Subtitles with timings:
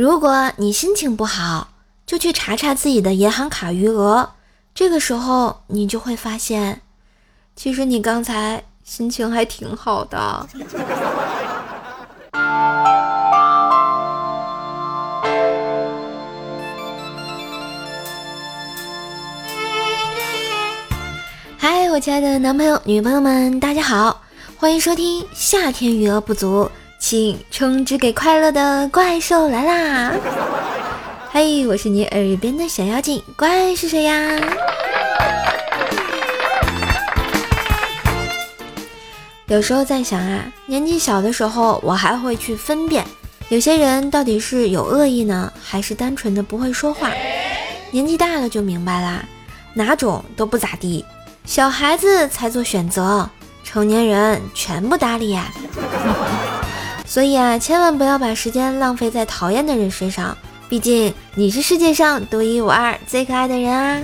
[0.00, 1.68] 如果你心情不好，
[2.06, 4.30] 就去查查自己的银行卡余额，
[4.74, 6.80] 这个时候你就会发现，
[7.54, 10.48] 其实你刚才心情还挺好的。
[21.58, 24.22] 嗨，我亲爱的男朋友、女朋友们，大家好，
[24.56, 26.70] 欢迎收听夏天余额不足。
[27.00, 30.12] 请充值给快乐的怪兽来啦！
[31.32, 34.38] 嘿，我是你耳边的小妖精，怪是谁呀？
[39.46, 43.02] 有时候在想啊，年纪小的时候，我还会去分辨
[43.48, 47.10] 有些人到底是有恶意呢，还是单纯的不会说话。
[47.90, 49.24] 年纪大了就明白啦，
[49.72, 51.02] 哪种都不咋地，
[51.46, 53.28] 小孩子才做选择，
[53.64, 55.50] 成年人全部搭理呀。
[57.10, 64.00] 所以啊，千万不要把时间浪费在讨厌的人身上，毕竟你是世界上独一无二、最可爱的人啊！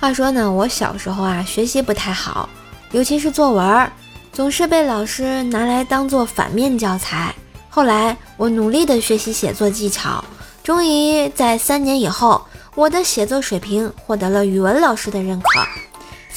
[0.00, 2.48] 话说呢，我小时候啊，学习不太好，
[2.92, 3.92] 尤其是作文，
[4.32, 7.34] 总是被老师拿来当做反面教材。
[7.68, 10.24] 后来我努力的学习写作技巧，
[10.62, 12.40] 终于在三年以后，
[12.74, 15.46] 我的写作水平获得了语文老师的认可。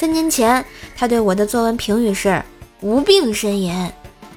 [0.04, 0.62] 三年前，
[0.94, 2.42] 他对我的作文评语是
[2.82, 3.90] “无病呻吟”。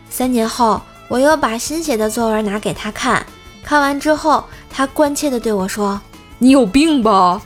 [0.10, 3.26] 三年后，我又把新写的作文拿给他看，
[3.66, 6.00] 看完之后，他关切地对我说
[6.40, 7.42] ：“你有病吧？”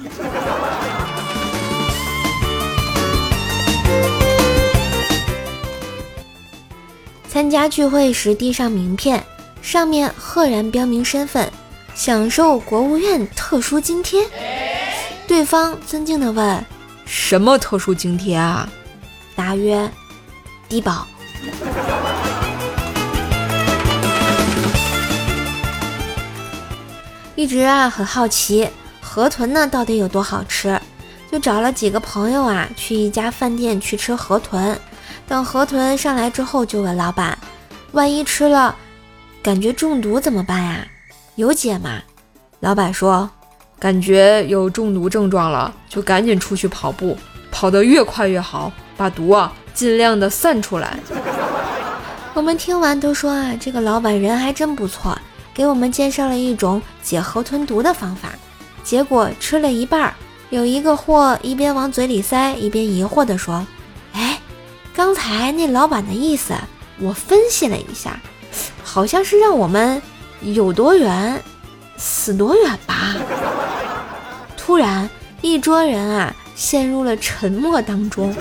[7.28, 9.26] 参加聚会时递上名片，
[9.64, 11.52] 上面赫然标明身份，
[11.96, 14.24] 享受国务院特殊津贴。
[15.26, 16.64] 对方尊敬地问。
[17.14, 18.67] 什么特殊津贴啊？
[19.36, 19.92] 答曰：
[20.70, 21.06] 低保。
[27.36, 28.70] 一直啊很好奇
[29.02, 30.80] 河豚呢到底有多好吃，
[31.30, 34.80] 就找了几个朋友啊去一家饭店去吃河豚。
[35.28, 37.38] 等河豚上来之后，就问老板：
[37.91, 38.74] 万一吃了
[39.44, 40.88] 感觉中毒怎么办呀？
[41.36, 42.02] 有解吗？
[42.62, 43.30] 老板说。
[43.81, 47.18] 感觉有中毒症状了，就赶紧出去跑步，
[47.50, 51.00] 跑得越快越好，把毒啊尽量的散出来。
[52.36, 55.18] 我们听完都说啊，这个老板人还真不错，
[55.52, 58.30] 给我们介绍了一种解河豚毒的方法。
[58.84, 60.13] 结果吃了一半，
[60.52, 63.66] 有一个货一边往嘴里塞，一边疑惑地说
[64.13, 64.40] ：“哎，
[64.96, 66.53] 刚才那老板的意思，
[67.00, 68.19] 我分析了一下，
[68.84, 70.00] 好像是让我们
[70.42, 71.42] 有多远。”
[72.03, 73.16] 死多远吧！
[74.72, 75.09] 突然，
[75.42, 78.34] 一桌人啊陷入了沉默当中。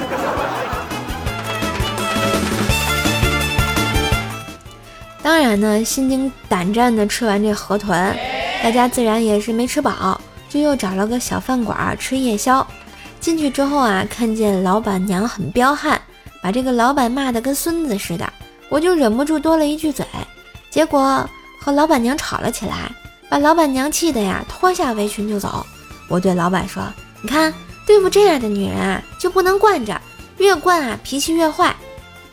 [5.20, 8.16] 当然呢，心惊胆战的吃完这河豚，
[8.62, 12.64] 大家自然也是没吃饱，就又找了个小饭馆吃夜宵。
[13.18, 16.00] 进去之后啊，看见老板娘很彪悍，
[16.40, 18.32] 把这个老板骂得跟孙子似的，
[18.68, 20.06] 我就忍不住多了一句嘴，
[20.70, 21.28] 结果
[21.60, 22.88] 和老板娘吵了起来。
[23.28, 25.66] 把老板娘气的呀，脱下围裙就走。
[26.10, 26.82] 我对老板说
[27.22, 27.54] ：“你看，
[27.86, 29.98] 对付这样的女人啊，就不能惯着，
[30.38, 31.74] 越惯啊，脾气越坏。”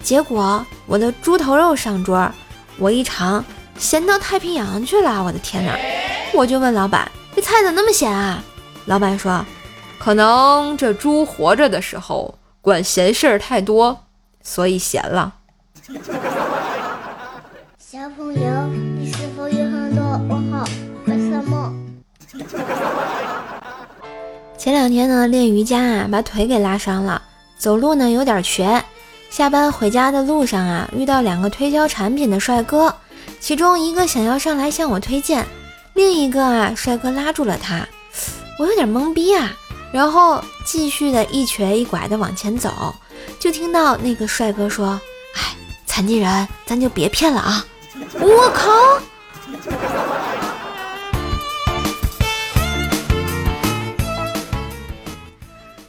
[0.02, 2.32] 结果我的猪头肉上桌，
[2.80, 3.46] 我一尝，
[3.78, 5.24] 咸到太平洋去了！
[5.24, 5.78] 我的天哪！
[6.34, 8.44] 我就问老板：“这菜怎么那么咸啊？”
[8.86, 9.46] 老板说
[10.00, 14.06] ：“可能这猪活着的时候管闲事儿太多，
[14.42, 15.36] 所以咸了。”
[17.78, 18.42] 小朋友，
[24.68, 27.22] 前两天呢，练瑜伽啊，把腿给拉伤了，
[27.58, 28.84] 走路呢有点瘸。
[29.30, 32.94] 下班回家的路上啊，遇到两个推销产品的帅哥，
[33.40, 35.48] 其中一个想要上来向我推荐，
[35.94, 37.88] 另一个啊，帅哥拉住了他，
[38.60, 39.56] 我有点懵逼啊。
[39.94, 42.94] 然后继续的一瘸一拐的往前走，
[43.40, 45.00] 就听到那个帅哥说
[45.36, 47.66] ：“哎，残疾人，咱就别骗了啊！”
[48.20, 48.70] 我靠！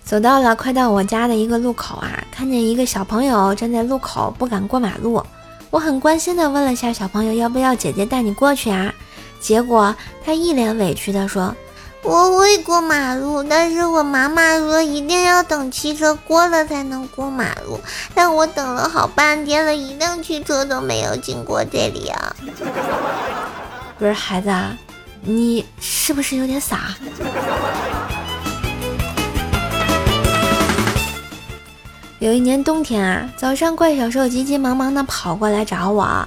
[0.08, 5.22] 走到了快到我家的一个路口啊，看见一个小朋友站在路口不敢过马路，
[5.69, 8.90] 我很关心的问了下小朋友要不要姐姐带你过去啊？
[9.38, 9.94] 结果
[10.25, 11.55] 他一脸委屈的说
[12.02, 17.78] ：“我会过马路，但是我妈妈说一定要等汽车过了才能过马路，
[18.14, 22.34] 但我等了好半天了，一辆汽车都没有经过这里啊！”
[23.99, 24.75] 不是孩子，啊
[25.20, 26.94] 你是不是有点傻？
[32.20, 36.26] 有一年冬天啊，早上怪小兽急急忙忙的跑过来找我，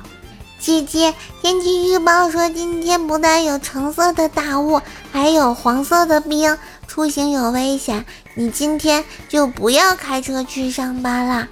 [0.58, 4.80] 姐姐，天气预报说今天不但有橙色的大雾，
[5.12, 6.58] 还有黄色的冰，
[6.88, 8.06] 出行有危险，
[8.36, 11.46] 你今天就不要开车去上班啦。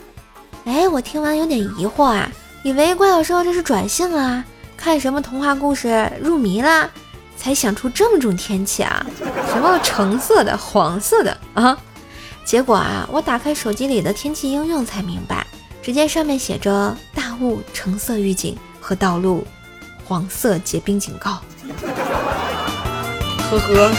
[0.63, 2.31] 哎，我听完有点疑惑啊，
[2.63, 4.45] 以为怪小兽这是转性啊，
[4.77, 6.89] 看什么童话故事入迷了，
[7.35, 9.05] 才想出这么种天气啊？
[9.51, 11.77] 什么橙色的、黄色的啊？
[12.45, 15.45] 结果啊，我打开手机里的天气应用才明白，
[15.81, 19.45] 只见上面写着大雾橙色预警和道路
[20.03, 21.41] 黄色结冰警告。
[23.51, 23.91] 呵呵。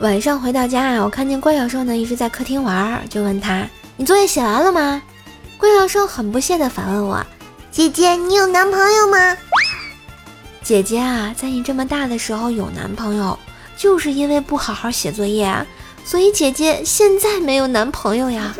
[0.00, 3.66] 晚上回到家啊，我看见怪小兽呢一直在客厅玩，就问他
[3.96, 5.02] ：“你作业写完了吗？”
[5.58, 7.26] 怪小兽很不屑地反问我
[7.72, 9.36] ：“姐姐，你有男朋友吗？”
[10.62, 13.36] 姐姐啊，在你这么大的时候有男朋友。
[13.78, 15.64] 就是因为不好好写作业啊，
[16.04, 18.52] 所以姐姐现在没有男朋友呀。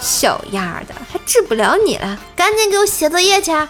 [0.00, 3.68] 小样的，还治不了你了，赶紧给我写作业去啊！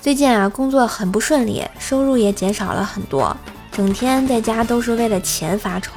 [0.00, 3.34] 最近啊，工作很不顺利，收入也减少了很多，
[3.70, 5.92] 整天在家都是为了钱发愁。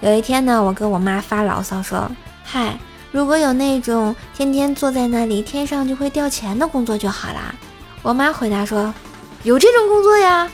[0.00, 2.10] 有一天呢，我跟我妈发牢骚说
[2.44, 2.76] ：“嗨，
[3.10, 7.54] 如果有那种天天坐在那里，天上就会掉钱的工作就好啦。”
[8.02, 8.94] 我妈回答说
[9.42, 10.50] ：“有这种工作呀！”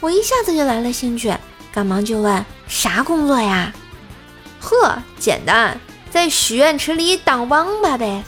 [0.00, 1.32] 我一下子就来了兴趣，
[1.72, 3.72] 赶忙就问：“啥工作呀？”
[4.58, 5.78] 呵，简单，
[6.10, 8.24] 在许愿池里当王八呗，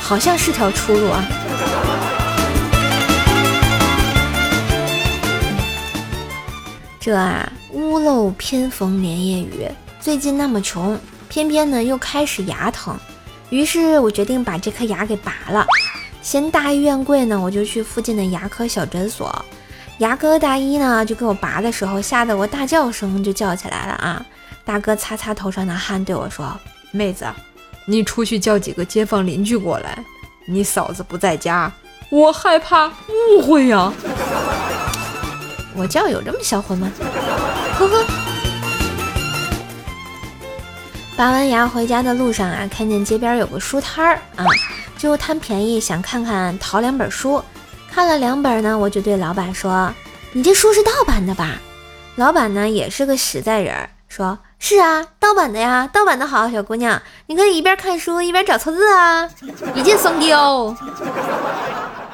[0.00, 1.24] 好像是条出路啊。
[7.00, 9.68] 这啊，屋漏偏逢连夜雨，
[10.00, 12.96] 最近那么穷，偏偏呢又开始牙疼，
[13.50, 15.66] 于是我决定把这颗牙给拔了。
[16.22, 19.44] 嫌大医院贵呢，我就去附近的牙科小诊所。
[19.98, 24.24] 牙科大医呢，就给我拔的时候，吓得我大叫声就叫起来了啊！
[24.64, 26.58] 大哥擦擦头上的汗，对我说
[26.92, 27.26] ：“妹子，
[27.84, 29.98] 你出去叫几个街坊邻居过来，
[30.46, 31.70] 你嫂子不在家，
[32.08, 33.92] 我害怕误会呀。”
[35.74, 36.90] 我叫有这么销魂吗？
[37.78, 38.04] 呵呵。
[41.16, 44.44] 拔完牙回家的路上啊，看见街边有个书摊儿啊。
[45.02, 47.42] 就贪便宜，想看看淘两本书，
[47.90, 49.92] 看了两本呢，我就对老板说
[50.30, 51.58] ：“你这书是盗版的吧？”
[52.14, 59.28] 老板呢也是个实在人，说是啊，盗版的呀，盗版的好，小姑娘，你可以一边看书一边找错字啊，
[59.74, 60.72] 一箭双雕，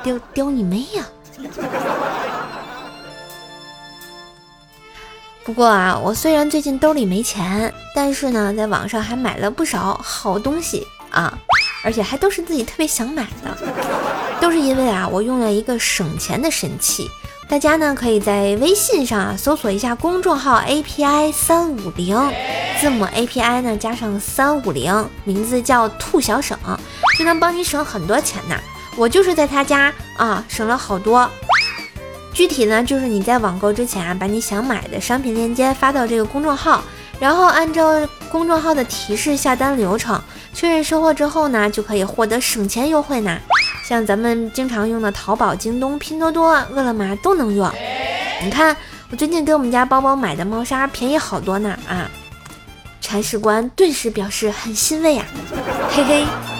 [0.03, 1.05] 雕雕你妹呀！
[5.45, 11.39] 不过啊，我虽然最近兜里没钱，但是呢，在网上还买了不少好东西啊。
[11.89, 13.57] 而且还都是自己特别想买的，
[14.43, 17.11] 都是因为啊，我用了一个省钱的神器。
[17.49, 22.15] 大家呢可以在微信上啊搜索一下公众号 API 三五零，
[22.79, 26.59] 字母 API 呢加上三五零，名字叫兔小省，
[27.19, 28.57] 就能帮你省很多钱呢。
[28.95, 31.27] 我就是在他家啊省了好多。
[32.35, 36.85] 具体呢就是你在网购之前啊，把你想买的商品链接发到这个公众号，
[37.19, 40.23] 然后按照公众号的提示下单流程。
[40.59, 43.39] 确认收货之后呢，就可以获得省钱优惠呢。
[43.85, 47.71] 像咱们经常用的淘宝、京东、拼多多、饿了么都能用。
[48.43, 48.77] 你看，
[49.09, 52.11] 我最近给我们家包包买的猫砂便宜好多呢啊！
[53.01, 55.25] 铲屎官顿时表示很欣慰啊，
[55.91, 56.58] 嘿嘿。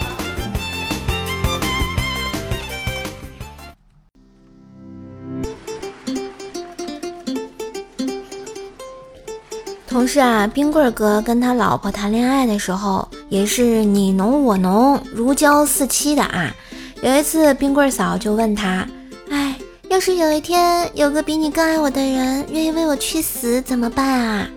[9.99, 16.55] 同事啊，冰棍哥跟他老婆谈恋爱的时候，也是你侬我侬，如胶似漆的啊。
[17.01, 18.87] 有一次，冰棍嫂就问他
[19.29, 19.57] ：“哎，
[19.89, 24.47] 要是有一天有个比你更爱我的人愿意为我去死，怎么办啊？”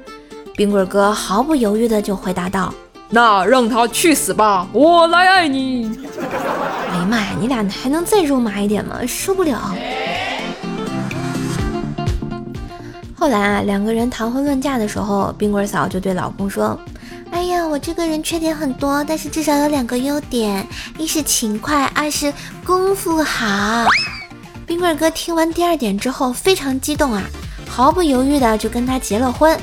[0.54, 2.72] 冰棍哥毫不犹豫的就回答道
[3.10, 5.90] ：“那让他去死吧，我来爱你。”
[6.88, 9.00] 哎呀妈呀，你俩还能再肉麻一点吗？
[9.08, 9.74] 受不了。
[13.22, 16.76] 后来啊，两个人谈婚论嫁的时候，冰棍嫂就对老公说
[17.30, 20.66] ：“哎呀，我这个人缺点很多，但是至少有两个优点，
[20.98, 23.86] 一是勤快，二是功夫好。”
[24.66, 27.22] 冰棍哥听完第二点之后非常激动啊，
[27.68, 29.56] 毫不犹豫的就跟他结了婚。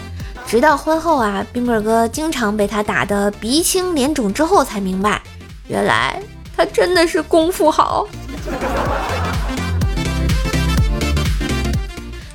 [0.47, 5.21] 直到婚后啊，冰棍哥经常被他打得鼻青脸肿之后，才明白，
[5.67, 6.17] 原来
[6.55, 8.07] 他真的是功夫好。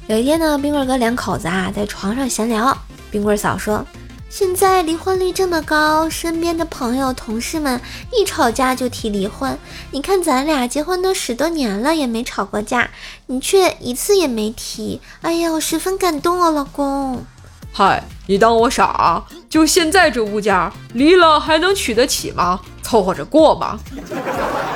[0.07, 2.77] 有一天呢，冰棍哥两口子啊在床上闲聊，
[3.11, 3.83] 冰棍嫂说
[4.29, 7.81] ：“现在离婚率这么高，身边的朋友、同事们
[8.13, 9.59] 一吵架就提离婚。
[9.93, 12.91] 你看咱俩结婚都十多年了，也没吵过架，
[13.27, 15.01] 你却一次也没提。
[15.23, 17.25] 哎呀，我十分感动哦，老公。
[17.73, 19.25] 嗨，你当我傻？
[19.49, 22.61] 就现在这物价，离了还能娶得起吗？
[22.83, 23.79] 凑合着过吧。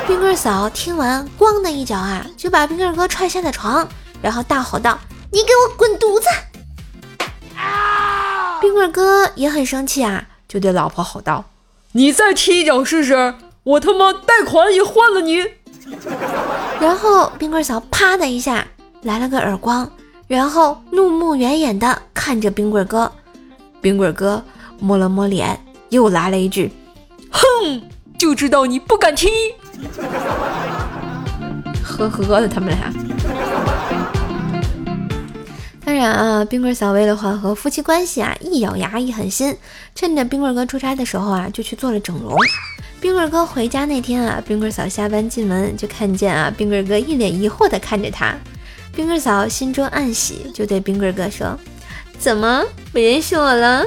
[0.07, 3.87] 冰棍嫂听完，咣的一脚啊，就把冰棍哥踹下了床，
[4.23, 4.99] 然后大吼道
[5.31, 6.27] ：“你给我滚犊子！”
[7.57, 8.59] 啊！
[8.61, 11.45] 冰棍哥也很生气啊，就对老婆吼道
[11.93, 15.45] ：“你再踢一脚试试，我他妈贷款也换了你！”
[16.81, 18.67] 然后冰棍嫂啪的一下
[19.03, 19.91] 来了个耳光。
[20.27, 23.11] 然后怒目圆眼的看着冰棍哥，
[23.81, 24.45] 冰棍哥
[24.79, 25.59] 摸了摸脸，
[25.89, 26.71] 又来了一句
[27.33, 27.83] ：“哼，
[28.19, 29.29] 就知道你不敢踢。”
[31.83, 32.93] 呵呵的，他们俩。
[35.99, 39.57] 然啊，冰棍嫂为了缓和夫妻关系啊，一咬牙一狠心，
[39.95, 42.37] 趁着冰棍哥出差的时候啊，就去做了整容。
[43.01, 48.35] 冰棍哥回家那天啊，冰棍嫂下班进门就看见啊，冰棍哥一脸疑惑的看着他。
[48.95, 51.57] 冰棍嫂心中暗喜，就对冰棍哥说
[52.19, 53.85] ：“怎么不认识我了？”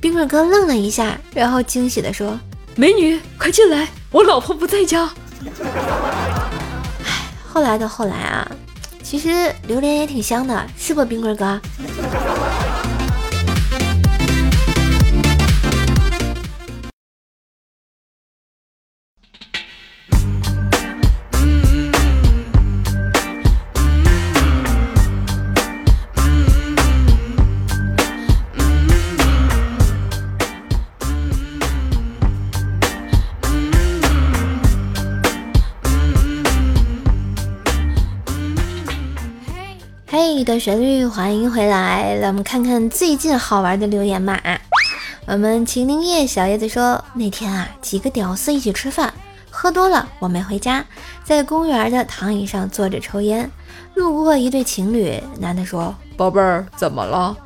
[0.00, 2.38] 冰棍哥愣了一下，然后惊喜的说
[2.74, 5.10] ：“美女，快进来，我老婆不在家。”
[7.04, 8.50] 唉，后来的后来啊，
[9.12, 11.60] 其实榴莲也挺香的，是不，冰棍哥？
[40.42, 42.16] 嘿的旋律，欢迎回来。
[42.16, 44.42] 让，我们看看最近好玩的留言吧。
[45.24, 49.14] 我们秦林叶小叶子说，那天啊，几个屌丝一起吃饭，
[49.52, 50.84] 喝多了，我没回家，
[51.22, 53.48] 在公园的躺椅上坐着抽烟。
[53.94, 57.36] 路过一对情侣，男的说：“宝贝儿，怎么了？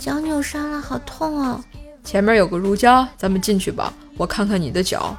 [0.00, 1.60] 脚扭伤了，好痛哦。
[2.02, 5.16] 前面有个如家，咱们进去吧，我看看你的脚。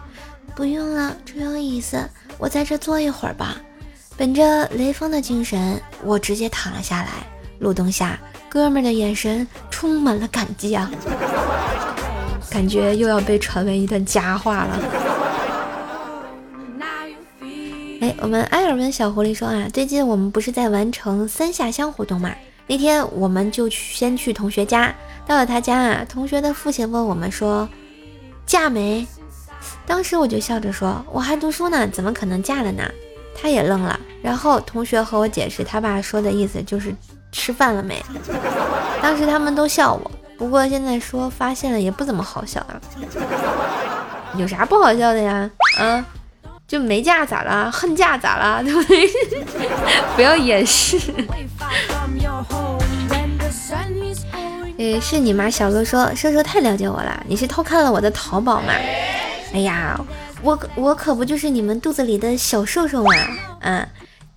[0.53, 2.06] 不用了，这有椅子，
[2.38, 3.56] 我在这坐一会儿吧。”
[4.15, 7.10] 本着雷锋的精神，我直接躺了下来。
[7.60, 8.19] 路灯下，
[8.50, 10.91] 哥们的眼神充满了感激啊，
[12.50, 14.79] 感觉又要被传为一段佳话了。
[18.01, 22.31] 哎，我们埃尔文小狐狸说啊，最近我们不是在完成三下乡活动嘛？
[22.67, 24.93] 那天我们就去先去同学家，
[25.25, 27.69] 到了他家啊，同学的父亲问我们说
[28.45, 29.07] 嫁没？
[29.86, 32.83] 当时我就笑着说，我还读书呢，怎么可能嫁了呢？
[33.36, 36.96] 他也愣了，然后同学和我解释，他爸说的意思就是
[37.32, 38.02] 吃饭了没。
[39.02, 42.80] 当时他们都笑我，不过现在说发现了也不怎么好笑啊。
[44.38, 45.50] 有啥不好笑的呀？
[45.78, 46.06] 啊，
[46.68, 47.70] 就没嫁咋了？
[47.72, 48.63] 恨嫁咋了？
[48.63, 49.10] 对不对？
[50.16, 51.00] 不要掩饰。
[54.78, 55.50] 诶，是你吗？
[55.50, 58.74] 小哥说，射手太了解我了，你是偷看了我的淘宝吗？
[59.54, 60.00] 哎呀。
[60.43, 63.12] 我我可不就是你们肚子里的小兽兽嘛，
[63.62, 63.88] 啊，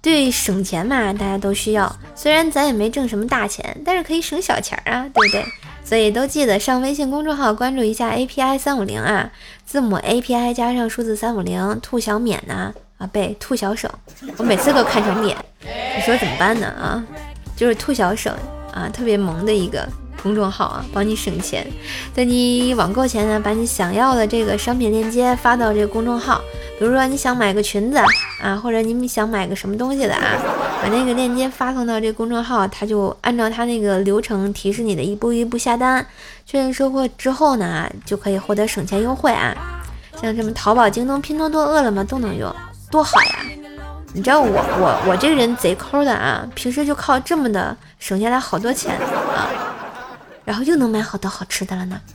[0.01, 1.95] 对，省钱嘛，大家都需要。
[2.15, 5.45] 虽然咱也没挣什么大钱，但是可以省小钱儿啊，对不对？
[5.85, 9.31] 所以都记得上微信公众号关注一下 API 三五零啊，
[9.65, 13.91] 字母 API 加上数字三五零，兔小免呐啊，背兔小省，
[14.37, 17.05] 我每次都看成免，你说怎么办呢啊？
[17.57, 18.33] 就是兔小省
[18.73, 19.89] 啊，特别萌的一个。
[20.27, 21.65] 公众号啊，帮你省钱，
[22.13, 26.41] 在你网购前呢，把你想要的这个商品链接发到这个公众号。
[26.81, 27.99] 比如说你想买个裙子
[28.43, 30.21] 啊，或者你想买个什么东西的啊，
[30.83, 36.05] 把那个链接发送到这个公众号，他就按照他那个流程提示你的一步一步下单，
[36.45, 39.55] 确认收货之后呢，就可以获得省钱优惠啊。
[40.21, 42.53] 像什么淘宝、京东、拼多多、饿了么都能用，
[42.91, 43.37] 多好呀！
[44.13, 48.99] 你知道我我我这个人贼抠的啊，平时就靠这么的省下来好多钱。
[50.47, 52.01] 然后又能买好多好吃的了呢。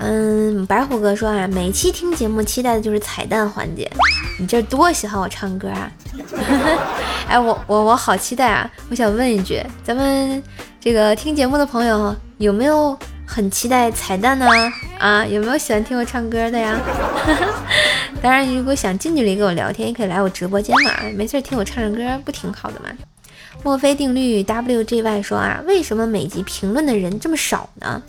[0.00, 3.90] 嗯，白虎哥说啊，每期听节目期待的就是彩蛋环节。
[4.38, 5.90] 你这多喜欢我唱歌啊！
[7.26, 8.70] 哎，我我我好期待啊！
[8.88, 10.40] 我想问一句，咱们
[10.80, 14.46] 这个听节目的朋友有没有很期待彩蛋呢？
[15.00, 16.78] 啊，有没有喜欢听我唱歌的呀？
[18.22, 20.92] 当然，如果想近距离跟我聊天，也可以来我直播间嘛。
[21.16, 22.86] 没事听我唱唱歌，不挺好的吗？
[23.62, 28.02] 墨菲定律 WGY 说啊，为什么每集评论的人这么少呢？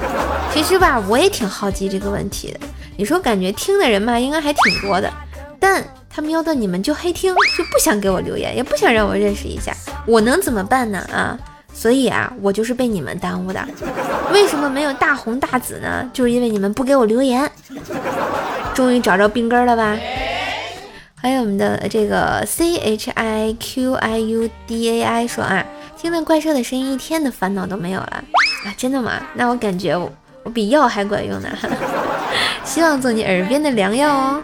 [0.52, 2.60] 其实吧，我也挺好奇这个问题的。
[2.96, 5.12] 你说感觉听的人吧，应该还挺多的，
[5.58, 9.74] 但他瞄到你们就黑听，就不想给我留言，也不想让我认识一下，
[10.06, 10.98] 我能怎么办呢？
[11.12, 11.36] 啊，
[11.72, 13.60] 所以啊，我就是被你们耽误的。
[14.32, 16.08] 为什么没有大红大紫呢？
[16.12, 17.50] 就是因为你们不给我留言。
[18.74, 19.96] 终于找着病根了吧？
[21.24, 25.64] 还有我们的这个 C H I Q I U D A I 说啊，
[25.96, 28.22] 听了怪兽的声音，一天的烦恼都没有了
[28.66, 28.74] 啊！
[28.76, 29.22] 真的吗？
[29.32, 30.12] 那我感觉我
[30.42, 31.48] 我比药还管用呢。
[32.62, 34.42] 希望做你耳边的良药哦。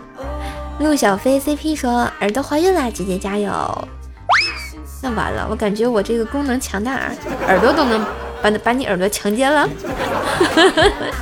[0.79, 3.53] 陆小飞 C P 说耳朵怀孕啦，姐姐加油。
[5.03, 7.13] 那完了，我感觉我这个功能强大，
[7.47, 8.03] 耳朵都能
[8.41, 9.69] 把把你耳朵强奸了。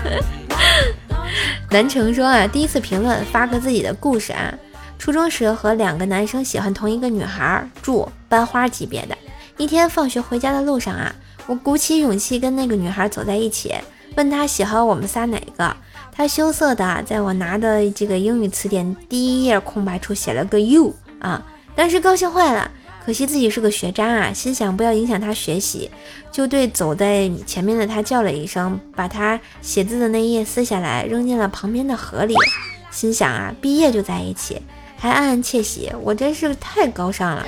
[1.72, 4.54] 南城说啊，第一次评论发个自己的故事啊。
[4.98, 9.16] 初中时和两个男生喜欢同一个女孩，住班花级别的。
[9.56, 11.14] 一天放学回家的路上啊，
[11.46, 13.74] 我鼓起勇气跟那个女孩走在一起，
[14.16, 15.74] 问她喜欢我们仨哪个。
[16.12, 21.42] 她羞涩的在我拿的这个英语词典第一页空白处写了个 you 啊，
[21.74, 22.70] 当时高兴坏了。
[23.04, 25.90] 可惜自己是个学渣啊，心想不要影响他学习，
[26.30, 32.34] 就对走在前面的他叫了一声，把他写字的那页撕下来扔进了旁边的河里。
[32.90, 34.60] 心想啊，毕业就在一起。
[34.98, 37.46] 还暗暗窃喜，我真是太高尚了。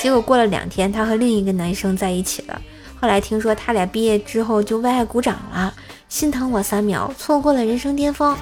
[0.00, 2.60] 结果过了两天，他和另一个男生在一起了。
[3.00, 5.72] 后来听说他俩毕业之后就为爱鼓掌了，
[6.08, 8.36] 心疼我三秒，错过了人生巅峰。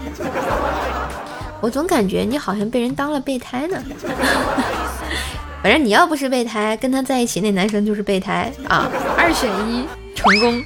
[1.61, 3.83] 我总感觉你好像被人当了备胎呢。
[5.63, 10.65] 反正你要不是备胎，跟他在一起那男生就是备胎啊，二选一，成功。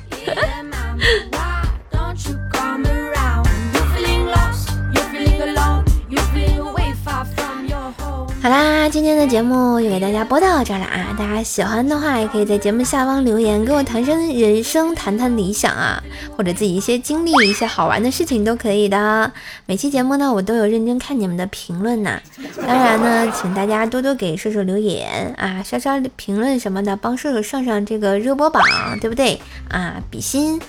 [8.44, 11.16] 好啦，今天的节目就给大家播到这儿了啊！
[11.18, 15.98] 大家喜欢的话，也可以在节目下方留言，跟我谈生人生，谈谈理想啊，
[16.36, 19.32] 或者自己一些经历、一些好玩的事情都可以的。
[19.64, 22.20] 每期节目呢，我都有认真看你们的评论呢。
[22.66, 28.62] 当然呢，请大家多多给射手留言啊，刷刷评论什么的，帮射手上上这个热播榜，
[29.00, 29.96] 对不对啊？
[30.10, 30.60] 比心。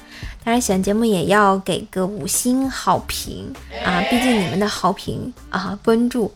[0.46, 3.54] 当然，喜欢节目也要给个五星好评
[3.84, 4.02] 啊！
[4.10, 6.32] 毕竟你们的好评啊，关注。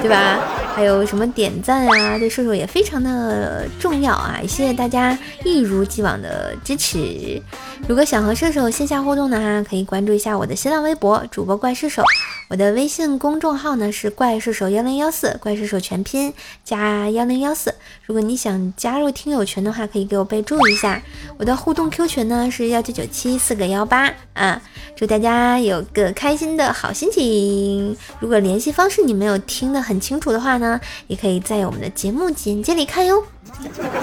[0.00, 0.38] 对吧？
[0.74, 2.18] 还有什么点赞啊？
[2.18, 4.40] 对射手也非常的重要啊！
[4.42, 7.40] 谢谢大家一如既往的支持。
[7.86, 12.02] 如果想和射手线下互动呢，可以关注一下我的新浪微博主播怪射手。
[12.48, 17.74] 我的微信公众号呢是怪射手幺零幺四，怪射手全拼加幺零幺四。
[18.04, 21.00] 如果你想加入听友群的话，可以给我备注一下。
[21.38, 24.60] 我的互动 Q 群呢是幺九九七四个幺八啊。
[24.96, 27.96] 祝大家有个开心的好心情。
[28.20, 33.24] 如果联系方式你没有听听得很清楚的话呢，也可以在我们的节目简介里看哟。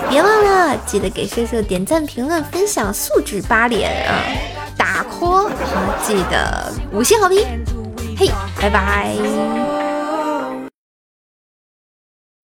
[0.09, 4.25] 别忘了记得给射手点赞、评论、分享，素质八连啊！
[4.75, 7.45] 打 call 好，记得五星好评。
[8.17, 8.27] 嘿，
[8.59, 9.15] 拜拜！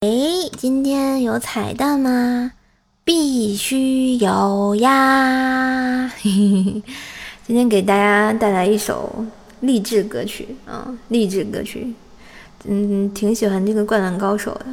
[0.02, 0.10] 哎，
[0.56, 2.52] 今天有彩蛋吗？
[3.04, 6.08] 必须有呀！
[6.22, 6.84] 嘿嘿嘿，
[7.48, 9.26] 今天给大家带来一首
[9.62, 11.96] 励志歌曲啊，励志歌曲。
[12.68, 14.66] 嗯，挺喜欢这个《灌篮高手》的，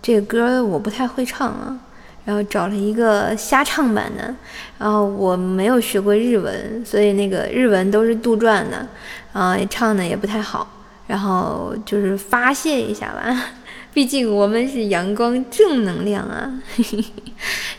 [0.00, 1.78] 这个歌我不太会唱啊。
[2.24, 4.32] 然后找了一个瞎唱版的，
[4.78, 8.86] 然后我没有学过日文，所以那个日文都是杜撰的，
[9.32, 10.70] 啊，唱的也不太好。
[11.08, 13.46] 然后就是发泄一下吧，
[13.92, 16.62] 毕竟我们是阳光正能量啊。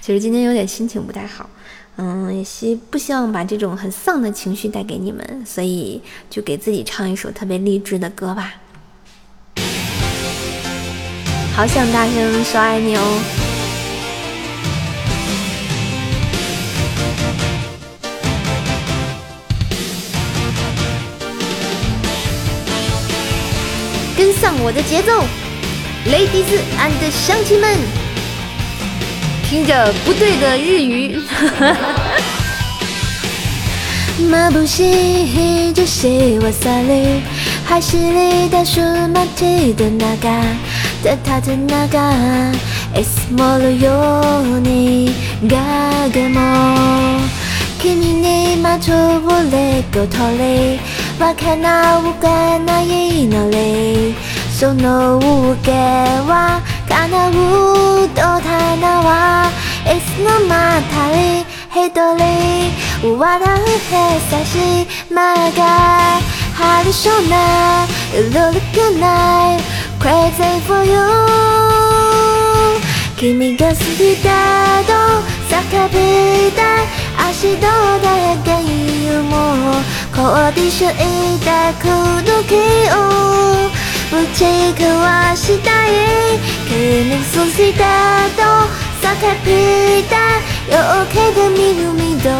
[0.01, 1.49] 其实今天有点心情不太好，
[1.95, 8.55] 嗯，也希不希望把这种很丧的情绪带给你们，所以就给自己唱一首特别励志的歌吧。
[11.56, 13.02] 好想大声说爱你哦。
[24.16, 25.24] 跟上我的节奏，
[26.06, 27.76] Ladies and 乡亲们，
[29.48, 31.20] 听着不对的日语。
[34.20, 36.08] 眩しい女子
[36.40, 37.22] は去り
[37.64, 40.08] 走り出す街で中
[41.03, 42.53] たたずなが
[42.97, 43.91] いつもるよ
[44.55, 45.09] うに
[45.45, 47.19] ガガも
[47.77, 50.79] 君にまつぶれごとり
[51.19, 54.15] わけなうがないのり
[54.57, 59.51] その受けはなうとたなは
[59.85, 61.43] いつのまたり
[61.75, 66.21] へ一人笑うへさしまが
[66.53, 67.85] はるしょな
[68.15, 69.72] うるくない。
[70.03, 70.99] Crazy for you
[73.15, 74.91] 君が好きだと
[75.47, 76.59] 叫びた
[77.29, 79.31] 足どだや原油も
[80.13, 80.91] 凍りしゅい
[81.39, 82.51] た空気
[82.91, 82.99] を。
[84.11, 84.43] 打ち
[84.75, 84.83] 壊
[85.37, 85.89] したい
[86.67, 87.81] 君そした
[88.35, 88.43] と。
[89.01, 89.07] 叫
[89.45, 90.13] びた
[90.69, 92.33] 夜明けが見るを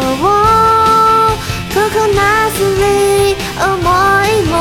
[1.72, 3.72] ここなすり思
[4.28, 4.52] いも。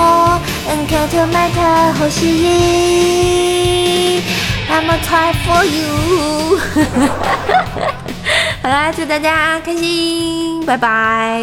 [0.65, 1.59] 摸，NK 特买特
[1.99, 4.21] 后吸引
[4.69, 6.57] ，I'm a type for you。
[8.63, 11.41] 好啦，祝大家开心，拜拜。